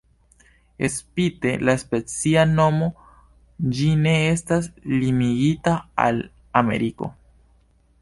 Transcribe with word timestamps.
Spite 0.93 1.51
la 1.69 1.75
specia 1.81 2.47
nomo, 2.55 2.89
ĝi 3.77 3.93
ne 4.07 4.17
estas 4.33 4.73
limigita 4.97 5.79
al 6.09 6.23
Ameriko. 6.65 7.17